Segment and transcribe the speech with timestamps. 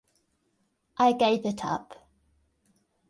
[0.97, 2.09] I gave it up.